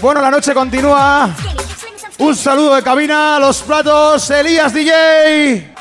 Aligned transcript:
Bueno, 0.00 0.22
la 0.22 0.30
noche 0.30 0.54
continúa. 0.54 1.28
Un 2.18 2.34
saludo 2.34 2.74
de 2.74 2.82
cabina 2.82 3.36
a 3.36 3.38
los 3.38 3.60
platos, 3.62 4.30
Elías 4.30 4.72
DJ. 4.72 5.74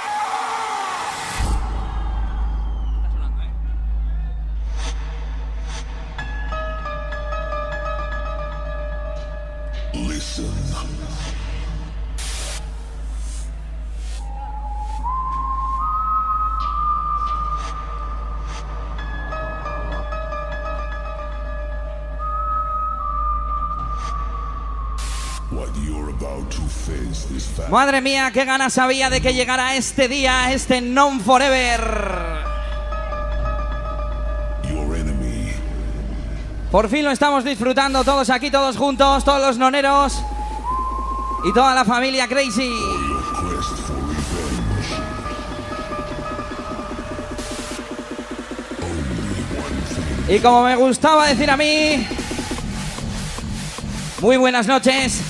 Madre 27.70 28.02
mía, 28.02 28.32
qué 28.34 28.46
ganas 28.46 28.80
había 28.80 29.12
de 29.12 29.22
que 29.22 29.36
llegara 29.36 29.76
este 29.76 30.08
día, 30.08 30.52
este 30.52 30.82
Non 30.82 31.20
Forever. 31.22 31.80
Por 36.72 36.90
fin 36.90 37.06
lo 37.06 37.12
estamos 37.12 37.44
disfrutando 37.44 38.04
todos 38.04 38.32
aquí, 38.32 38.50
todos 38.50 38.76
juntos, 38.76 39.24
todos 39.24 39.40
los 39.40 39.58
noneros 39.60 40.20
y 41.46 41.54
toda 41.54 41.76
la 41.76 41.86
familia 41.86 42.28
Crazy. 42.28 42.74
Y 50.28 50.40
como 50.40 50.64
me 50.64 50.76
gustaba 50.76 51.28
decir 51.28 51.52
a 51.52 51.58
mí, 51.58 52.08
muy 54.22 54.38
buenas 54.38 54.66
noches 54.66 55.22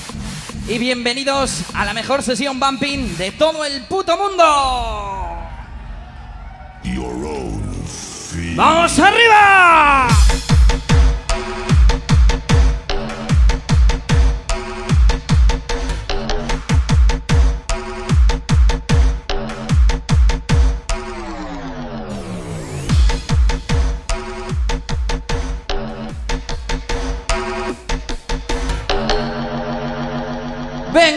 y 0.70 0.78
bienvenidos 0.78 1.64
a 1.74 1.84
la 1.84 1.92
mejor 1.92 2.22
sesión 2.22 2.60
bumping 2.60 3.16
de 3.16 3.32
todo 3.32 3.64
el 3.64 3.82
puto 3.86 4.16
mundo. 4.16 4.44
¡Vamos 8.54 8.98
arriba! 9.00 10.29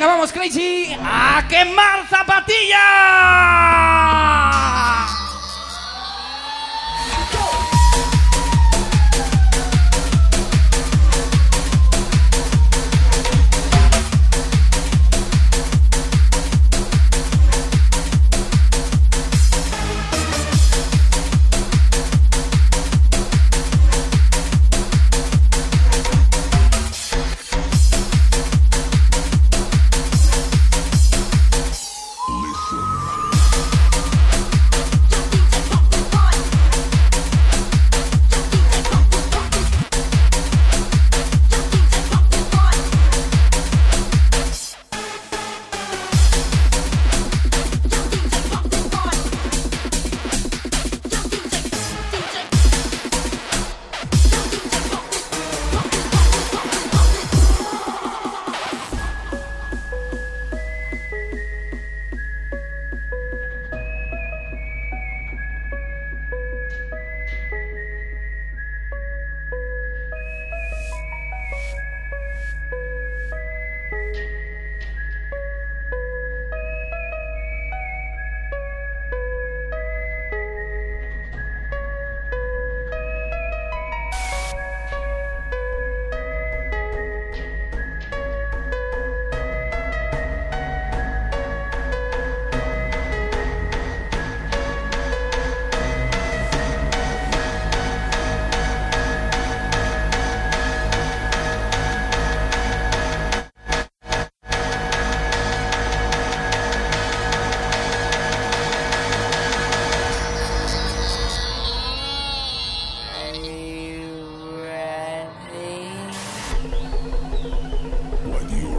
Venga, 0.04 0.16
vamos, 0.16 0.34
Crazy, 0.34 0.98
a 1.02 1.48
quemar 1.48 2.06
zapatillas. 2.09 4.03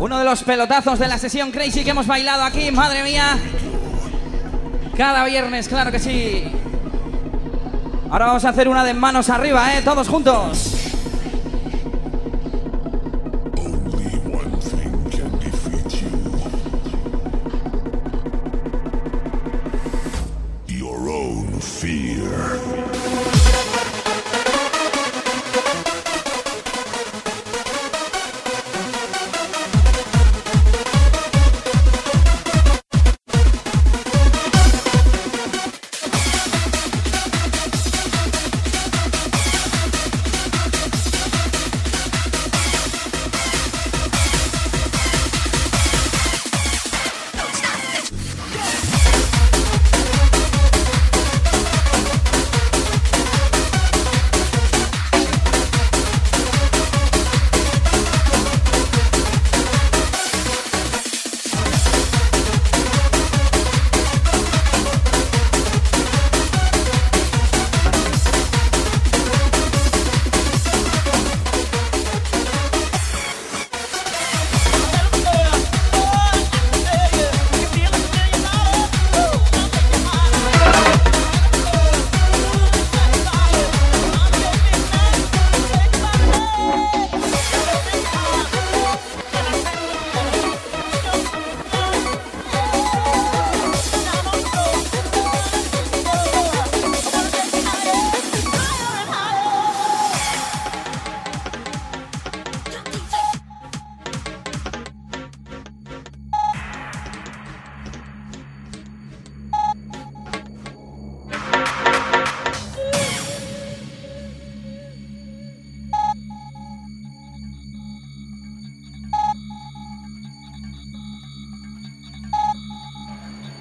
Uno 0.05 0.19
de 0.19 0.25
los 0.27 0.43
pelotazos 0.43 0.99
de 0.99 1.09
la 1.09 1.17
sesión 1.17 1.51
Crazy 1.51 1.83
que 1.83 1.89
hemos 1.89 2.07
bailado 2.07 2.43
aquí, 2.43 2.71
madre 2.71 3.03
mía. 3.03 3.39
Cada 4.99 5.25
viernes, 5.25 5.67
claro 5.67 5.91
que 5.91 5.99
sí. 5.99 6.45
Ahora 8.11 8.27
vamos 8.27 8.45
a 8.45 8.51
hacer 8.51 8.69
una 8.69 8.85
de 8.85 8.93
manos 8.93 9.31
arriba, 9.31 9.75
¿eh? 9.75 9.81
Todos 9.83 10.07
juntos. 10.07 10.74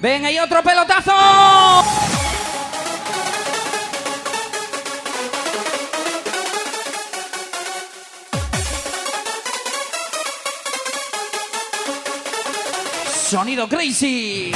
Ven, 0.04 0.22
hay 0.26 0.38
otro 0.38 0.62
pelotazo. 0.62 1.12
Sonido 13.30 13.66
crazy. 13.66 14.52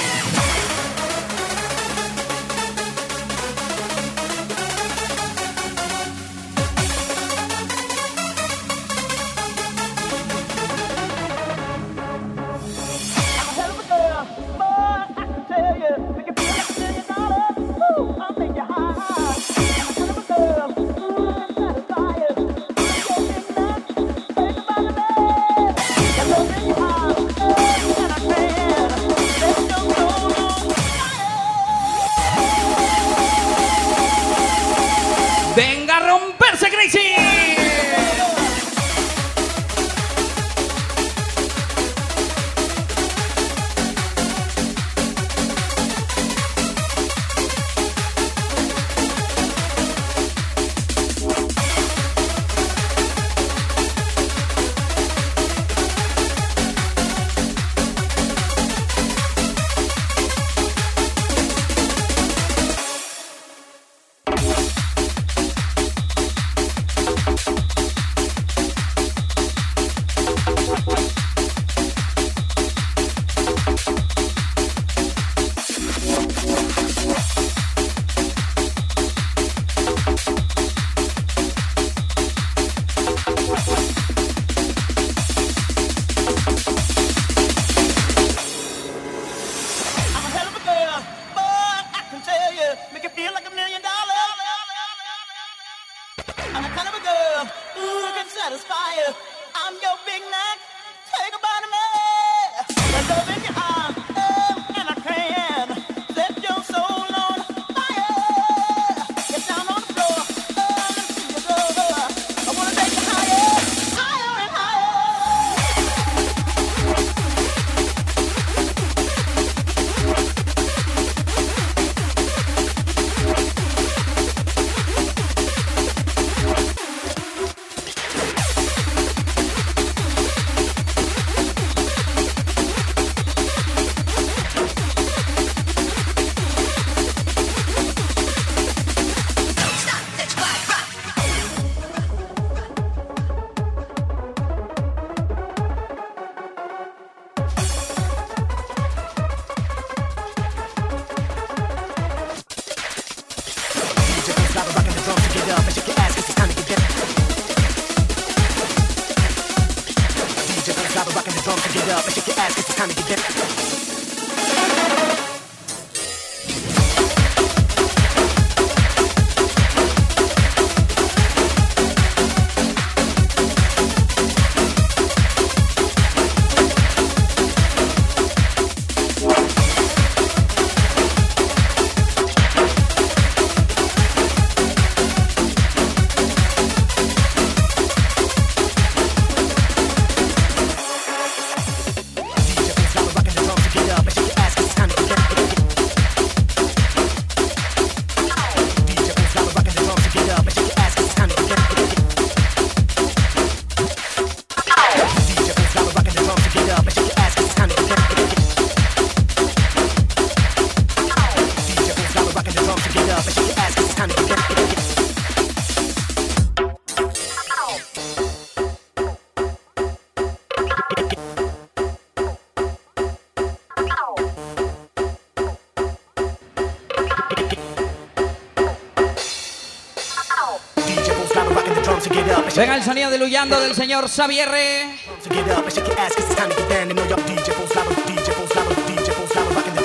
Del 233.28 233.74
señor 233.74 234.08
Xavier. 234.08 234.48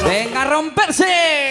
Venga 0.06 0.42
a 0.42 0.46
romperse. 0.46 1.43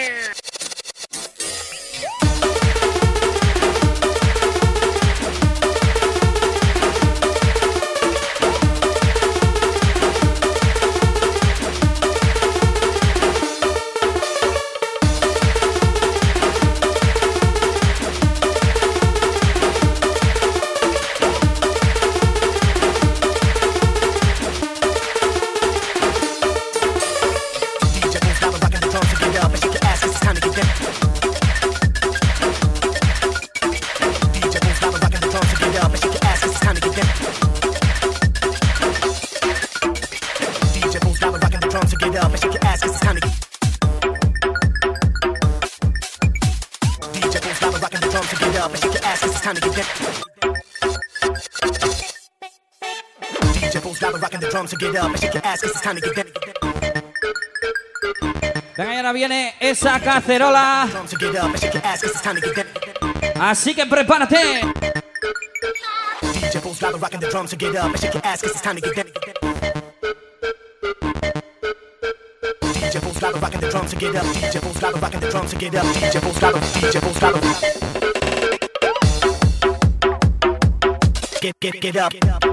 Venga, 58.77 58.97
ahora 58.97 59.11
viene 59.11 59.55
esa 59.59 59.99
cacerola. 59.99 60.87
Así 63.39 63.75
que 63.75 63.85
prepárate. 63.85 64.61
Get, 81.41 81.59
get, 81.59 81.81
get 81.81 81.97
up. 81.97 82.52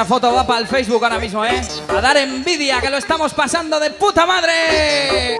Esa 0.00 0.08
foto 0.08 0.32
va 0.32 0.46
para 0.46 0.60
el 0.60 0.66
Facebook 0.66 1.04
ahora 1.04 1.18
mismo, 1.18 1.44
¿eh? 1.44 1.60
A 1.88 2.00
dar 2.00 2.16
envidia, 2.16 2.80
que 2.80 2.88
lo 2.88 2.96
estamos 2.96 3.34
pasando 3.34 3.78
de 3.78 3.90
puta 3.90 4.24
madre. 4.24 5.38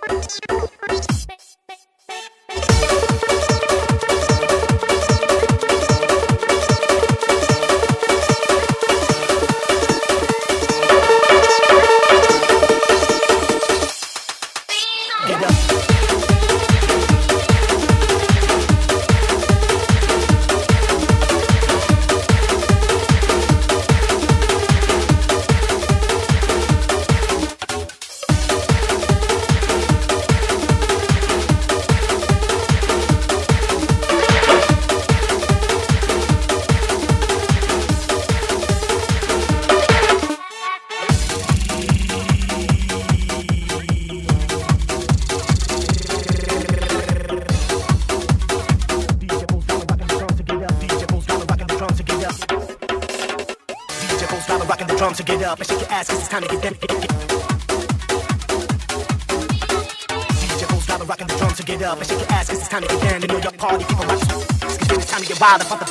roubada, 65.40 65.64
falta 65.64 65.89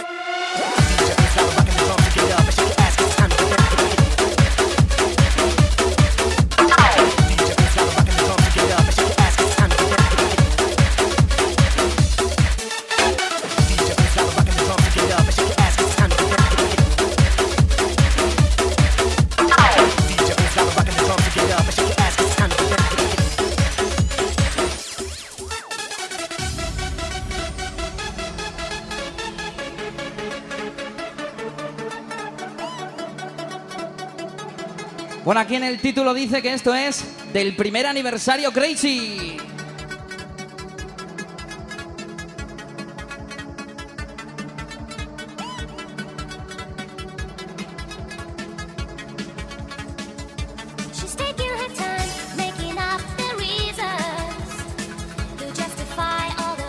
el 35.80 35.84
título 35.84 36.14
dice 36.14 36.42
que 36.42 36.54
esto 36.54 36.76
es 36.76 37.06
del 37.32 37.56
primer 37.56 37.88
aniversario 37.88 38.52
Crazy. 38.52 39.38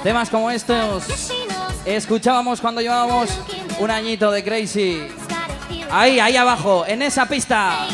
Temas 0.05 0.31
como 0.31 0.53
estos 0.53 1.33
escuchábamos 1.85 2.61
cuando 2.61 2.81
llevábamos 2.81 3.29
un 3.81 3.91
añito 3.91 4.31
de 4.31 4.45
Crazy. 4.45 5.09
Ahí, 5.91 6.21
ahí 6.21 6.37
abajo, 6.37 6.85
en 6.87 7.03
esa 7.03 7.27
pista. 7.27 7.89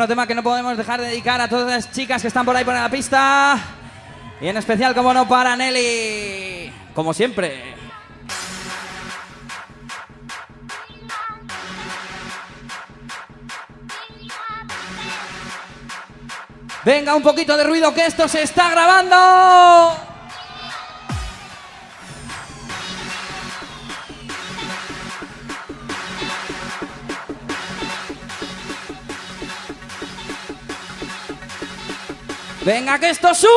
Bueno, 0.00 0.08
tema 0.08 0.26
que 0.26 0.34
no 0.34 0.42
podemos 0.42 0.78
dejar 0.78 0.98
de 0.98 1.08
dedicar 1.08 1.42
a 1.42 1.46
todas 1.46 1.66
las 1.66 1.92
chicas 1.92 2.22
que 2.22 2.28
están 2.28 2.46
por 2.46 2.56
ahí 2.56 2.64
por 2.64 2.72
la 2.72 2.88
pista. 2.88 3.58
Y 4.40 4.48
en 4.48 4.56
especial, 4.56 4.94
como 4.94 5.12
no, 5.12 5.28
para 5.28 5.54
Nelly. 5.54 6.72
Como 6.94 7.12
siempre. 7.12 7.74
Venga, 16.82 17.14
un 17.14 17.22
poquito 17.22 17.54
de 17.58 17.64
ruido 17.64 17.92
que 17.92 18.06
esto 18.06 18.26
se 18.26 18.40
está 18.40 18.70
grabando. 18.70 20.09
Venga, 32.62 32.98
que 32.98 33.10
esto 33.10 33.34
sube. 33.34 33.50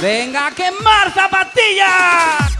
Venga, 0.00 0.50
que 0.52 0.62
quemar 0.62 1.12
zapatillas. 1.12 2.59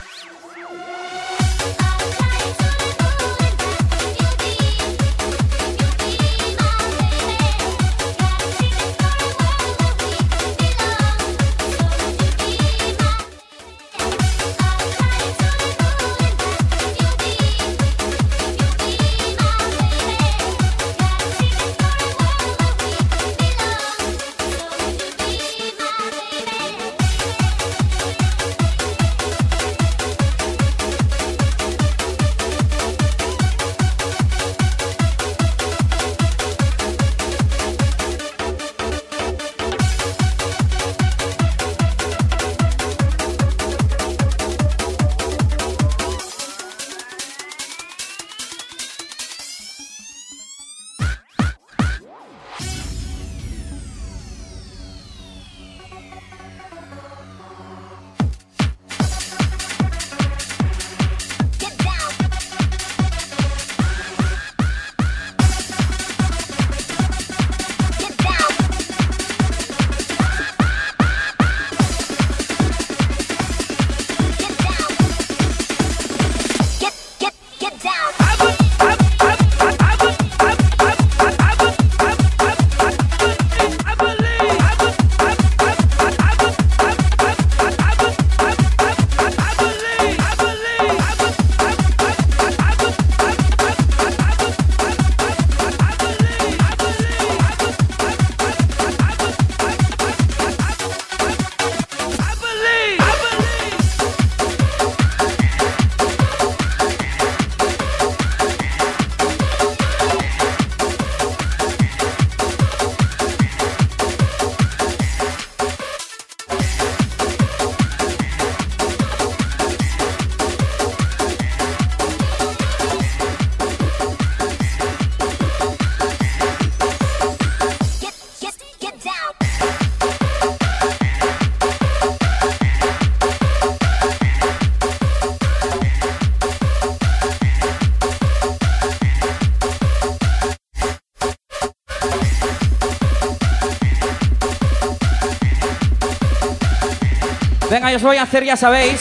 Voy 148.03 148.17
a 148.17 148.23
hacer, 148.23 148.45
ya 148.45 148.57
sabéis, 148.57 149.01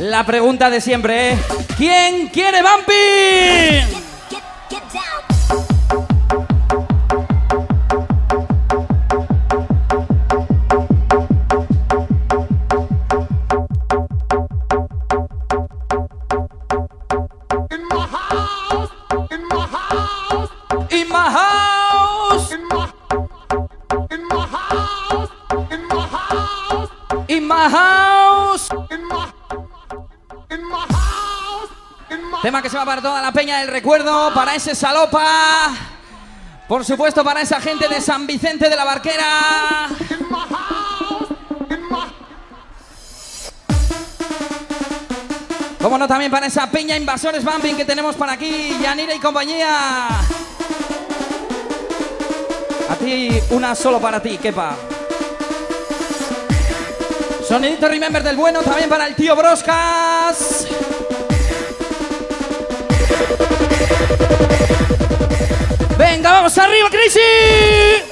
la 0.00 0.24
pregunta 0.24 0.70
de 0.70 0.80
siempre, 0.80 1.32
¿eh? 1.32 1.38
¿Quién 1.76 2.28
quiere 2.28 2.62
Bumpy? 2.62 3.97
Peña 33.38 33.60
del 33.60 33.68
recuerdo, 33.68 34.34
para 34.34 34.56
ese 34.56 34.74
Salopa. 34.74 35.72
Por 36.66 36.84
supuesto, 36.84 37.22
para 37.22 37.40
esa 37.40 37.60
gente 37.60 37.86
de 37.86 38.00
San 38.00 38.26
Vicente 38.26 38.68
de 38.68 38.74
la 38.74 38.82
Barquera. 38.82 39.86
Como 45.80 45.98
no, 45.98 46.08
también 46.08 46.32
para 46.32 46.48
esa 46.48 46.68
peña 46.68 46.96
invasores 46.96 47.44
bumping 47.44 47.76
que 47.76 47.84
tenemos 47.84 48.16
por 48.16 48.28
aquí, 48.28 48.76
Yanira 48.82 49.14
y 49.14 49.20
compañía. 49.20 50.08
A 52.88 52.96
ti, 52.98 53.40
una 53.50 53.76
solo 53.76 54.00
para 54.00 54.20
ti, 54.20 54.36
quepa. 54.38 54.74
Sonidito 57.46 57.86
Remember 57.86 58.24
del 58.24 58.34
bueno, 58.34 58.62
también 58.62 58.88
para 58.88 59.06
el 59.06 59.14
tío 59.14 59.36
Broscas. 59.36 60.17
Venga, 65.96 66.32
vamos 66.32 66.58
arriba, 66.58 66.88
Crazy. 66.90 68.07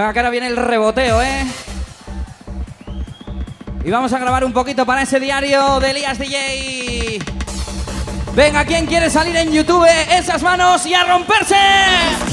Venga, 0.00 0.14
que 0.14 0.18
ahora 0.20 0.30
viene 0.30 0.46
el 0.46 0.56
reboteo, 0.56 1.20
¿eh? 1.20 1.44
Y 3.84 3.90
vamos 3.90 4.10
a 4.14 4.18
grabar 4.18 4.46
un 4.46 4.52
poquito 4.54 4.86
para 4.86 5.02
ese 5.02 5.20
diario 5.20 5.78
de 5.78 5.90
Elías 5.90 6.18
DJ. 6.18 7.18
Venga, 8.34 8.64
¿quién 8.64 8.86
quiere 8.86 9.10
salir 9.10 9.36
en 9.36 9.52
YouTube? 9.52 9.86
Esas 10.10 10.42
manos 10.42 10.86
y 10.86 10.94
a 10.94 11.04
romperse. 11.04 12.29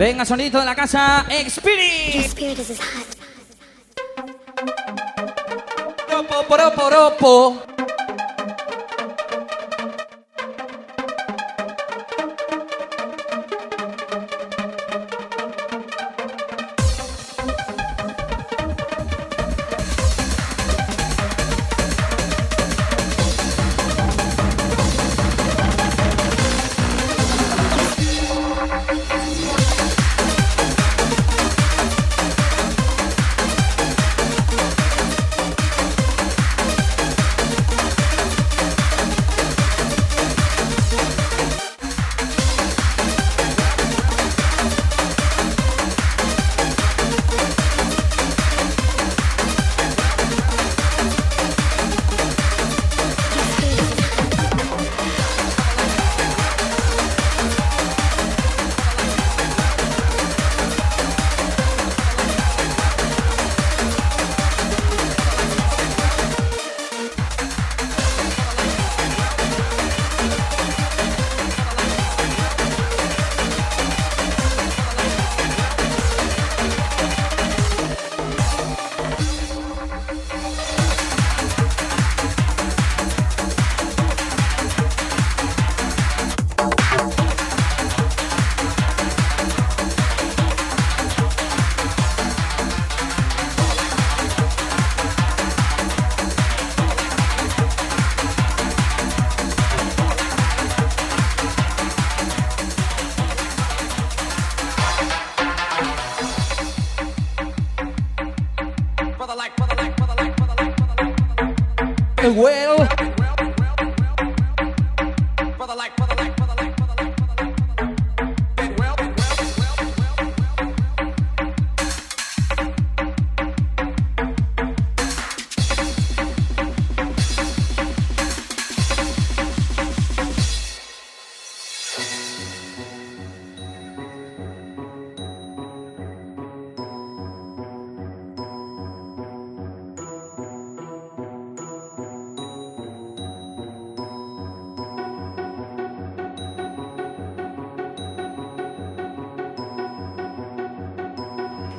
Venga, 0.00 0.24
sonidito 0.24 0.58
de 0.58 0.64
la 0.64 0.74
casa, 0.74 1.26
Experience. 1.28 2.30
Spirit 2.30 2.58
is 2.58 2.70
as 2.70 2.78
hot. 2.80 3.06
Ropo, 6.10 6.46
poropo, 6.48 7.69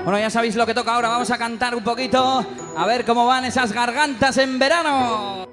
Bueno, 0.03 0.17
ya 0.17 0.29
sabéis 0.29 0.55
lo 0.55 0.65
que 0.65 0.73
toca 0.73 0.95
ahora. 0.95 1.09
Vamos 1.09 1.29
a 1.29 1.37
cantar 1.37 1.75
un 1.75 1.83
poquito. 1.83 2.45
A 2.75 2.85
ver 2.87 3.05
cómo 3.05 3.25
van 3.27 3.45
esas 3.45 3.71
gargantas 3.71 4.37
en 4.37 4.57
verano. 4.57 5.47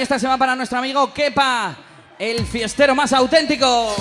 Esta 0.00 0.18
se 0.18 0.26
va 0.26 0.38
para 0.38 0.56
nuestro 0.56 0.78
amigo 0.78 1.12
Kepa, 1.12 1.76
el 2.18 2.46
fiestero 2.46 2.94
más 2.94 3.12
auténtico. 3.12 3.94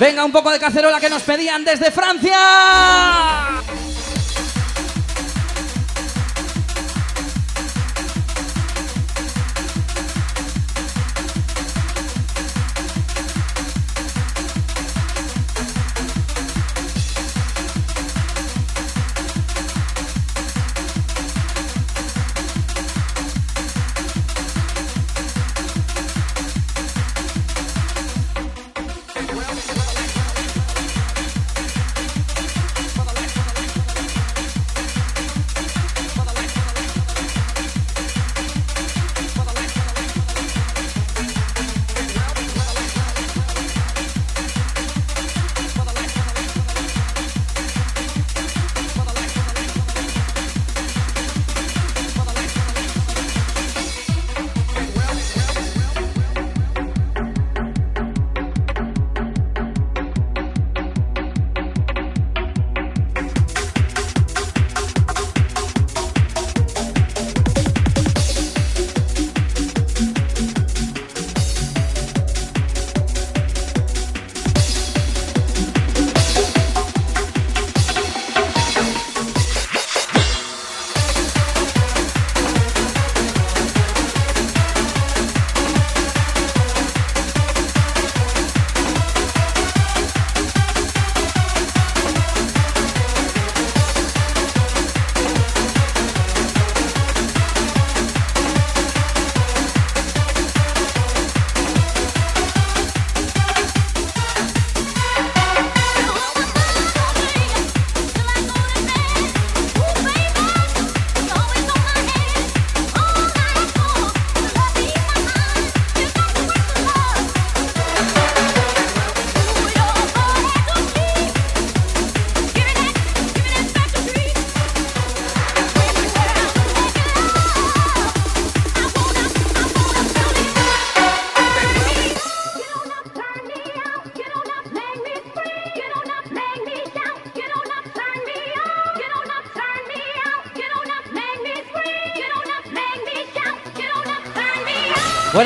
Venga, 0.00 0.24
un 0.24 0.32
poco 0.32 0.50
de 0.50 0.58
cacerola 0.58 1.00
que 1.00 1.10
nos 1.10 1.22
pedían 1.22 1.64
desde 1.64 1.90
Francia. 1.90 2.38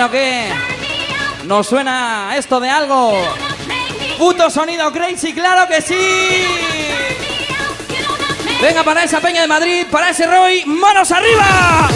Bueno, 0.02 0.10
¿qué? 0.18 0.52
¿Nos 1.44 1.68
suena 1.68 2.34
esto 2.36 2.58
de 2.58 2.68
algo? 2.68 3.12
Puto 4.18 4.50
sonido 4.50 4.90
crazy, 4.90 5.32
claro 5.32 5.68
que 5.68 5.80
sí. 5.80 6.44
Venga 8.60 8.82
para 8.82 9.04
esa 9.04 9.20
peña 9.20 9.42
de 9.42 9.46
Madrid, 9.46 9.86
para 9.88 10.10
ese 10.10 10.26
Roy, 10.26 10.64
manos 10.64 11.12
arriba. 11.12 11.88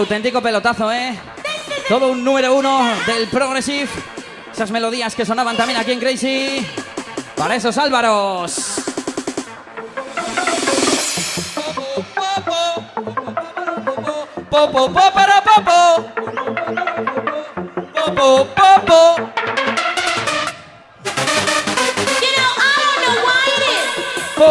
Auténtico 0.00 0.40
pelotazo, 0.40 0.90
¿eh? 0.90 1.18
Todo 1.88 2.08
un 2.08 2.24
número 2.24 2.54
uno 2.54 2.90
del 3.06 3.28
Progressive. 3.28 3.88
Esas 4.50 4.70
melodías 4.70 5.14
que 5.14 5.26
sonaban 5.26 5.56
también 5.56 5.78
aquí 5.78 5.92
en 5.92 6.00
Crazy. 6.00 6.66
Para 7.36 7.54
esos 7.54 7.76
Álvaros. 7.76 8.76
Popo, 14.48 14.90
popo, 14.90 15.12
para 15.12 15.42
popo. 15.42 16.06
Popo, 17.94 18.46
popo. 18.54 19.30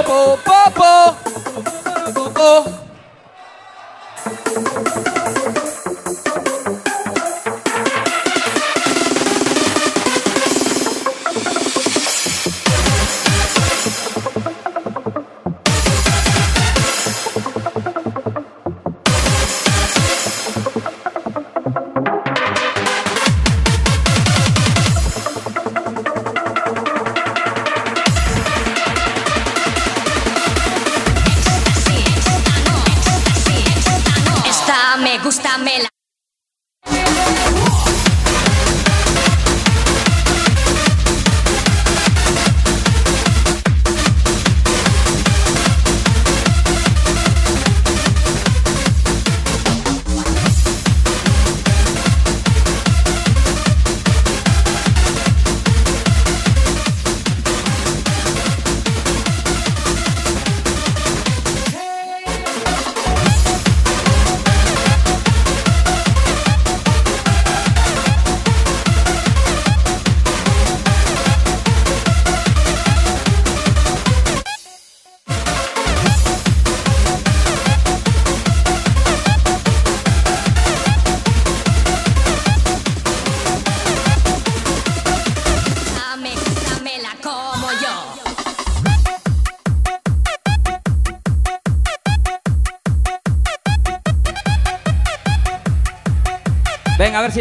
You 0.09 0.48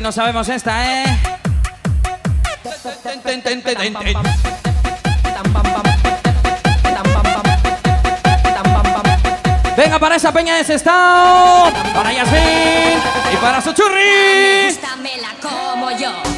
no 0.01 0.13
sabemos 0.13 0.49
esta, 0.49 1.03
¿eh? 1.03 1.19
Venga 9.77 9.99
para 9.99 10.17
esa 10.17 10.33
peña 10.33 10.57
de 10.57 10.65
Sestao, 10.65 11.73
para 11.95 12.13
Yasmin 12.13 12.99
y 13.33 13.37
para 13.37 13.61
su 13.61 13.73
churri. 13.73 14.79
como 15.43 15.91
yo. 15.93 16.38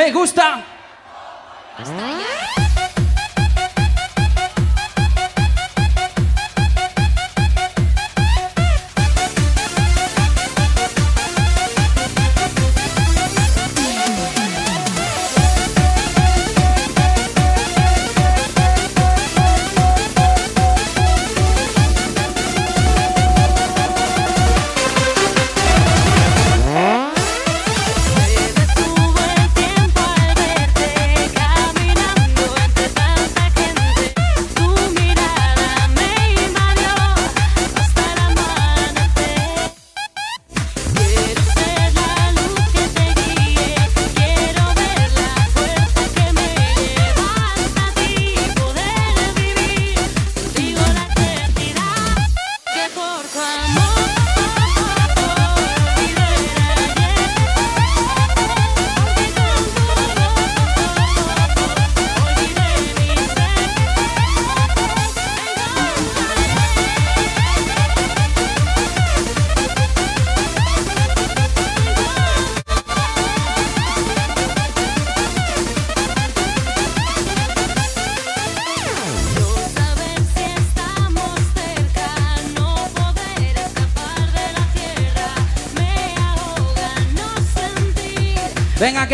Me 0.00 0.10
gusta. 0.12 0.69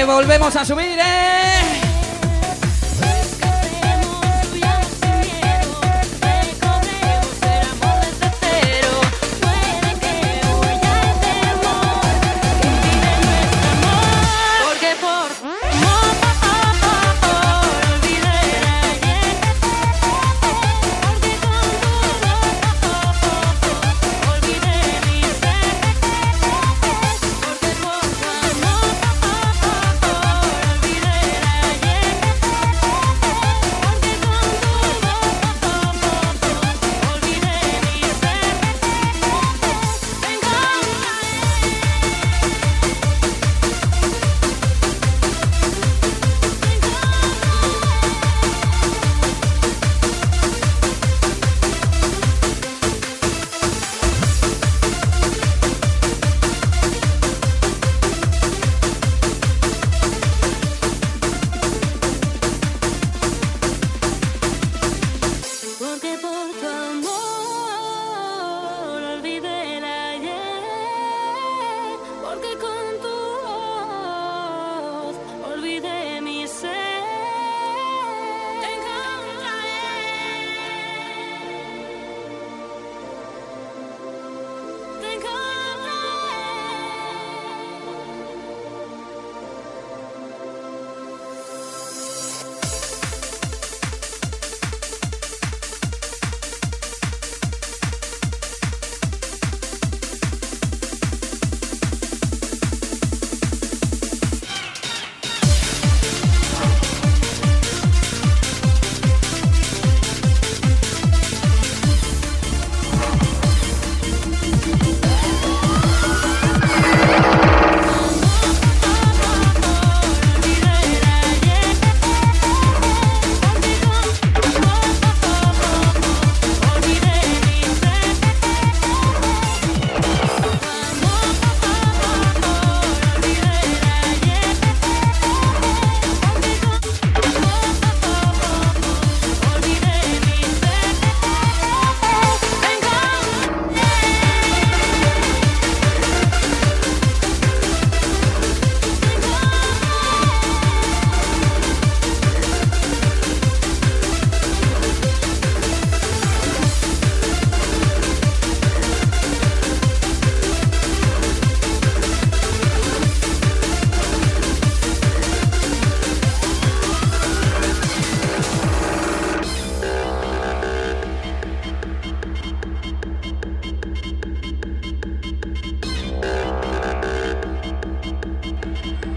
volvemos 0.07 0.55
a 0.57 0.65
subir. 0.65 0.99
¿eh? 0.99 1.36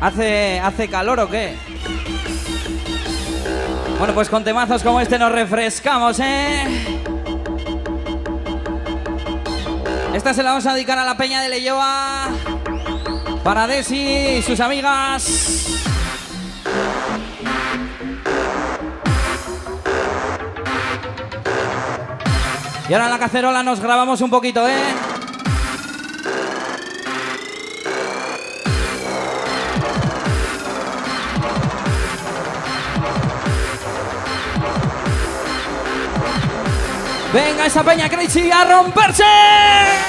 ¿Hace, 0.10 0.60
¿Hace 0.60 0.88
calor 0.88 1.20
o 1.20 1.30
qué? 1.30 1.56
Bueno, 4.00 4.16
pues 4.16 4.28
con 4.28 4.44
temazos 4.44 4.82
como 4.82 5.00
este 5.00 5.20
nos 5.20 5.32
refrescamos, 5.32 6.20
¿eh? 6.20 6.64
Esta 10.12 10.34
se 10.34 10.42
la 10.42 10.50
vamos 10.50 10.66
a 10.66 10.74
dedicar 10.74 10.98
a 10.98 11.06
la 11.06 11.16
peña 11.16 11.44
de 11.44 11.50
Leyoa. 11.50 12.30
Para 13.44 13.68
Desi 13.68 14.40
y 14.40 14.42
sus 14.42 14.60
amigas. 14.60 15.78
Y 22.90 22.94
ahora 22.94 23.06
en 23.06 23.12
la 23.12 23.20
cacerola 23.20 23.62
nos 23.62 23.80
grabamos 23.80 24.22
un 24.22 24.32
poquito, 24.32 24.68
¿eh? 24.68 25.09
Venga 37.34 37.68
esa 37.68 37.84
peña 37.84 38.10
crazy 38.10 38.50
a 38.52 38.66
romperse. 38.66 40.09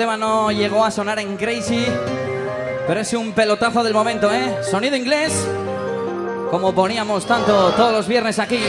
Tema 0.00 0.16
no 0.16 0.50
llegó 0.50 0.82
a 0.82 0.90
sonar 0.90 1.18
en 1.18 1.36
Crazy, 1.36 1.84
pero 2.86 3.00
es 3.00 3.12
un 3.12 3.32
pelotazo 3.32 3.84
del 3.84 3.92
momento, 3.92 4.32
¿eh? 4.32 4.56
Sonido 4.62 4.96
inglés, 4.96 5.46
como 6.50 6.72
poníamos 6.74 7.26
tanto 7.26 7.70
todos 7.72 7.92
los 7.92 8.08
viernes 8.08 8.38
aquí. 8.38 8.62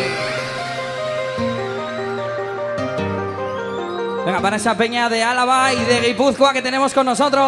Venga, 4.26 4.42
para 4.42 4.58
esa 4.58 4.76
peña 4.76 5.08
de 5.08 5.24
Álava 5.24 5.72
y 5.72 5.82
de 5.86 6.02
Guipúzcoa 6.02 6.52
que 6.52 6.62
tenemos 6.62 6.94
con 6.94 7.06
nosotros. 7.06 7.48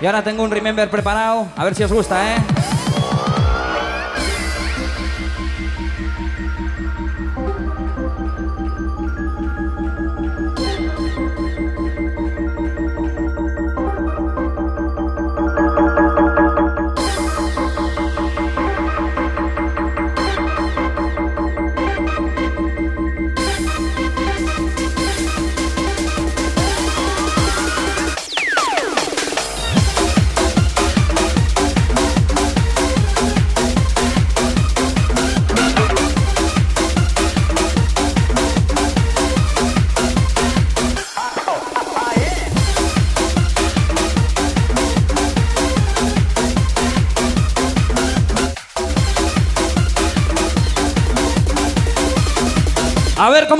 Y 0.00 0.06
ahora 0.06 0.24
tengo 0.24 0.42
un 0.42 0.50
remember 0.50 0.90
preparado, 0.90 1.46
a 1.56 1.62
ver 1.62 1.76
si 1.76 1.84
os 1.84 1.92
gusta, 1.92 2.34
¿eh? 2.34 2.59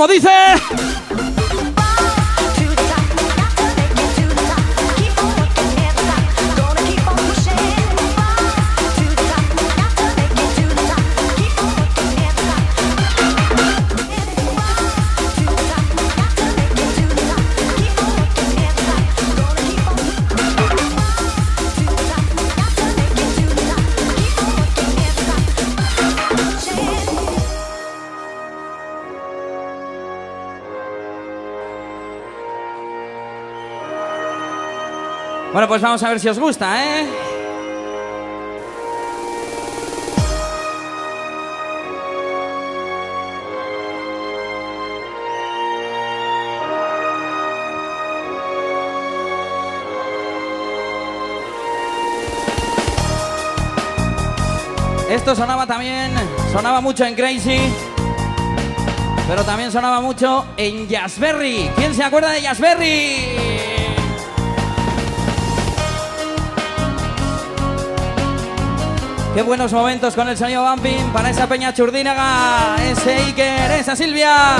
Cómo 0.01 0.11
dice. 0.11 0.90
Pues 35.71 35.81
vamos 35.81 36.03
a 36.03 36.09
ver 36.09 36.19
si 36.19 36.27
os 36.27 36.37
gusta, 36.37 36.83
¿eh? 36.83 37.07
Esto 55.09 55.33
sonaba 55.37 55.65
también, 55.65 56.11
sonaba 56.51 56.81
mucho 56.81 57.05
en 57.05 57.15
Crazy, 57.15 57.61
pero 59.25 59.45
también 59.45 59.71
sonaba 59.71 60.01
mucho 60.01 60.45
en 60.57 60.89
Jazzberry. 60.89 61.71
¿Quién 61.77 61.95
se 61.95 62.03
acuerda 62.03 62.31
de 62.31 62.41
Jazzberry? 62.41 63.50
Qué 69.33 69.41
buenos 69.41 69.71
momentos 69.71 70.13
con 70.13 70.27
el 70.27 70.37
sonido 70.37 70.61
Bumping 70.63 71.09
para 71.13 71.29
esa 71.29 71.47
Peña 71.47 71.73
Churdínaga, 71.73 72.75
ese 72.83 73.15
Iker, 73.15 73.71
esa 73.71 73.95
Silvia. 73.95 74.57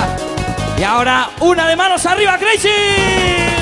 Y 0.80 0.84
ahora 0.84 1.30
una 1.42 1.68
de 1.68 1.76
manos 1.76 2.06
arriba, 2.06 2.38
Crazy. 2.38 3.61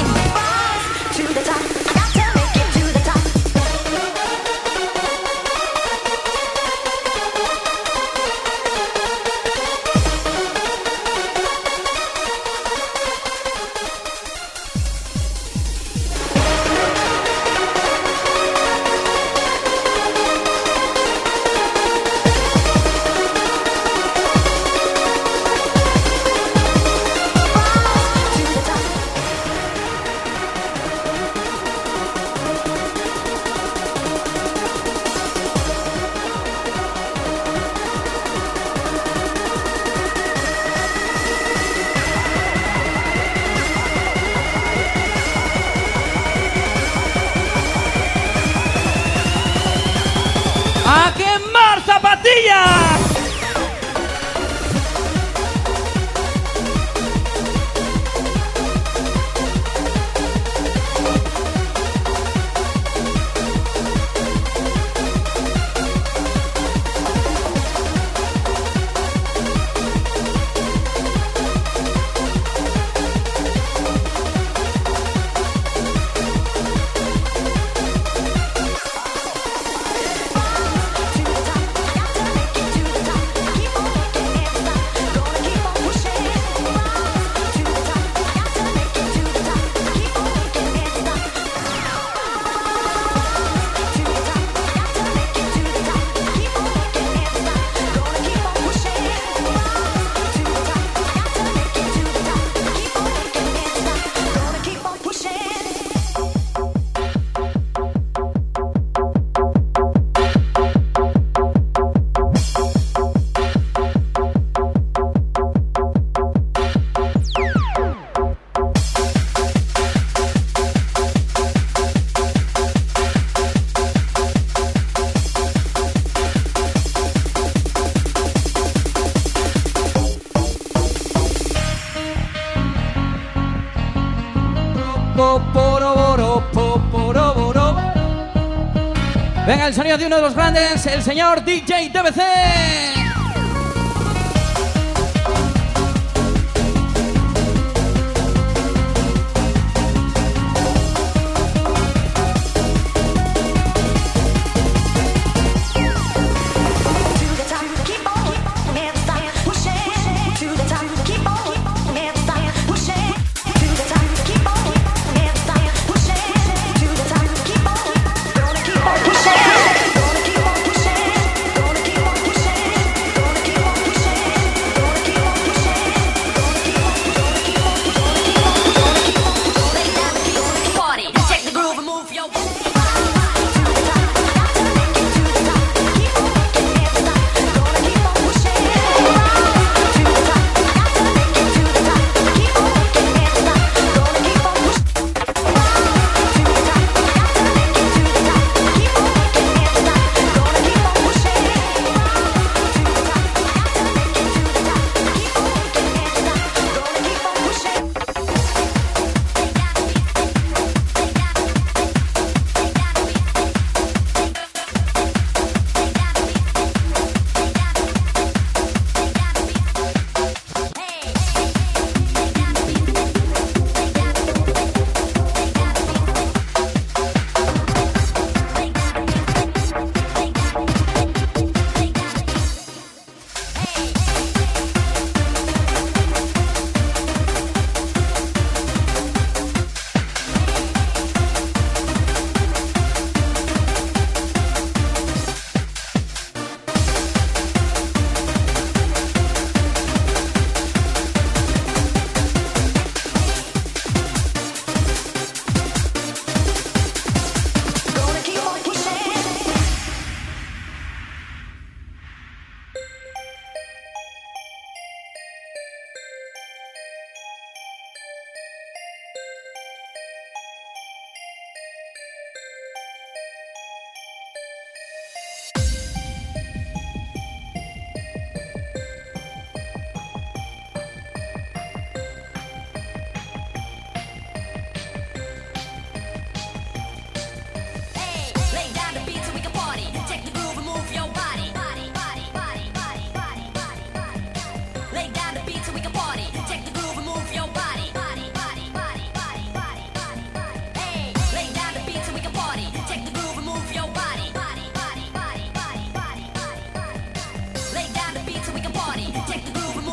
de 139.99 140.05
uno 140.05 140.15
de 140.15 140.21
los 140.21 140.33
grandes, 140.33 140.85
el 140.85 141.03
señor 141.03 141.43
DJ 141.43 141.89
DBC. 141.89 142.98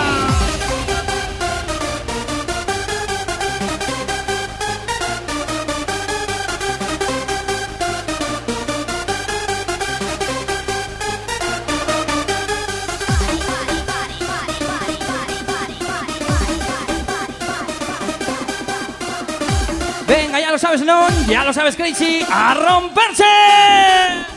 Venga, 20.06 20.40
ya 20.40 20.50
lo 20.50 20.58
sabes, 20.58 20.80
non. 20.80 21.26
Ya 21.26 21.44
lo 21.44 21.52
sabes, 21.52 21.76
crazy. 21.76 22.24
A 22.30 22.54
romperse. 22.54 24.31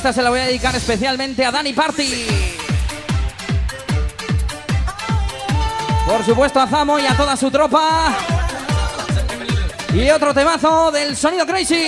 Esta 0.00 0.14
se 0.14 0.22
la 0.22 0.30
voy 0.30 0.40
a 0.40 0.46
dedicar 0.46 0.74
especialmente 0.74 1.44
a 1.44 1.50
Dani 1.50 1.74
Party. 1.74 2.26
Por 6.06 6.24
supuesto 6.24 6.58
a 6.58 6.66
Zamo 6.66 6.98
y 6.98 7.04
a 7.04 7.14
toda 7.14 7.36
su 7.36 7.50
tropa. 7.50 8.16
Y 9.92 10.08
otro 10.08 10.32
temazo 10.32 10.90
del 10.90 11.14
sonido 11.18 11.44
crazy. 11.44 11.86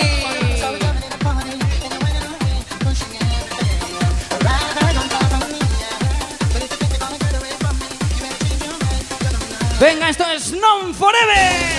Venga, 9.81 10.11
esto 10.11 10.25
es 10.27 10.53
Non 10.53 10.95
Forever. 10.95 11.72